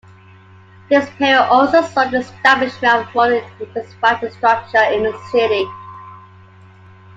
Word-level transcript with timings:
This 0.89 1.07
period 1.19 1.41
also 1.43 1.83
saw 1.83 2.05
the 2.09 2.21
establishment 2.21 3.07
of 3.07 3.13
modern 3.13 3.43
infrastructure 3.59 4.81
in 4.91 5.03
the 5.03 5.15
city. 5.31 5.63